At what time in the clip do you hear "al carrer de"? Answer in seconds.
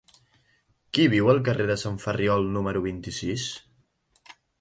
1.33-1.75